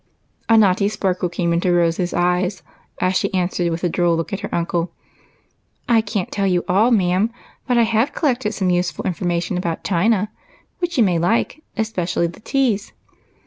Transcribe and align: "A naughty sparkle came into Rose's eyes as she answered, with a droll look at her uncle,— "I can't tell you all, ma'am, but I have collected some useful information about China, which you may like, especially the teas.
"A 0.49 0.57
naughty 0.57 0.89
sparkle 0.89 1.29
came 1.29 1.53
into 1.53 1.71
Rose's 1.71 2.11
eyes 2.11 2.63
as 2.99 3.15
she 3.15 3.31
answered, 3.35 3.69
with 3.69 3.83
a 3.83 3.87
droll 3.87 4.15
look 4.17 4.33
at 4.33 4.39
her 4.39 4.49
uncle,— 4.51 4.91
"I 5.87 6.01
can't 6.01 6.31
tell 6.31 6.47
you 6.47 6.65
all, 6.67 6.89
ma'am, 6.89 7.29
but 7.67 7.77
I 7.77 7.83
have 7.83 8.11
collected 8.11 8.55
some 8.55 8.71
useful 8.71 9.05
information 9.05 9.59
about 9.59 9.83
China, 9.83 10.31
which 10.79 10.97
you 10.97 11.03
may 11.03 11.19
like, 11.19 11.61
especially 11.77 12.25
the 12.25 12.39
teas. 12.39 12.93